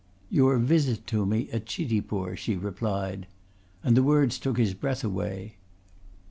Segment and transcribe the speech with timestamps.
[0.31, 3.27] "Your visit to me at Chitipur," she replied,
[3.83, 5.57] and the words took his breath away.